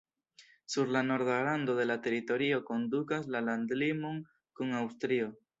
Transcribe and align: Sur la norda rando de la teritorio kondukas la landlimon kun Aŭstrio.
Sur 0.75 0.87
la 0.95 1.03
norda 1.09 1.35
rando 1.49 1.75
de 1.81 1.85
la 1.91 1.99
teritorio 2.07 2.59
kondukas 2.71 3.31
la 3.37 3.45
landlimon 3.51 4.21
kun 4.61 4.77
Aŭstrio. 4.85 5.35